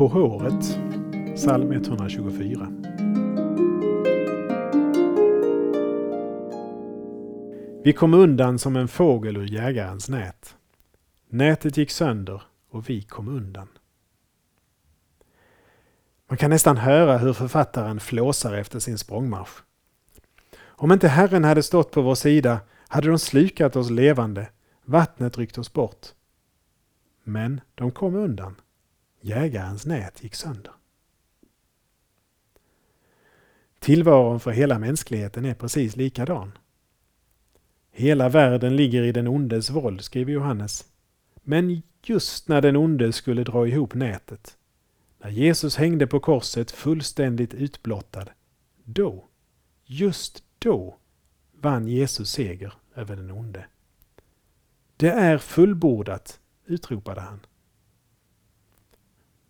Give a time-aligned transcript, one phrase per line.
[0.00, 0.78] På håret,
[1.36, 2.68] psalm 124.
[7.84, 10.56] Vi kom undan som en fågel ur jägarens nät.
[11.28, 13.68] Nätet gick sönder och vi kom undan.
[16.28, 19.62] Man kan nästan höra hur författaren flåsar efter sin språngmarsch.
[20.62, 24.48] Om inte Herren hade stått på vår sida hade de slukat oss levande,
[24.84, 26.06] vattnet ryckt oss bort.
[27.24, 28.54] Men de kom undan.
[29.20, 30.72] Jägarens nät gick sönder.
[33.78, 36.52] Tillvaron för hela mänskligheten är precis likadan.
[37.90, 40.84] Hela världen ligger i den ondes våld, skriver Johannes.
[41.42, 44.56] Men just när den onde skulle dra ihop nätet,
[45.18, 48.26] när Jesus hängde på korset fullständigt utblottad,
[48.84, 49.28] då,
[49.84, 50.96] just då,
[51.52, 53.66] vann Jesus seger över den onde.
[54.96, 57.40] Det är fullbordat, utropade han.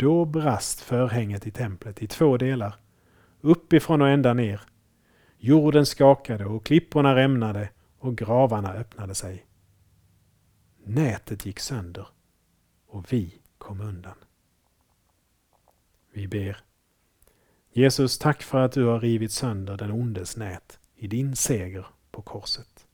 [0.01, 2.75] Då brast förhänget i templet i två delar,
[3.41, 4.61] uppifrån och ända ner.
[5.39, 9.47] Jorden skakade och klipporna rämnade och gravarna öppnade sig.
[10.85, 12.09] Nätet gick sönder
[12.87, 14.17] och vi kom undan.
[16.13, 16.57] Vi ber.
[17.73, 22.23] Jesus, tack för att du har rivit sönder den ondes nät i din seger på
[22.23, 22.87] korset.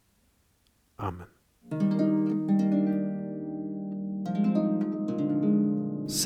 [0.96, 1.26] Amen.